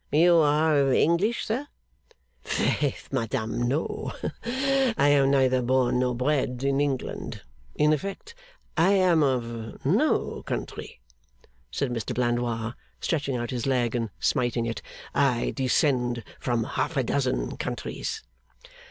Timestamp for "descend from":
15.55-16.63